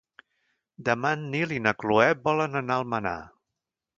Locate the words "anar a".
2.63-2.83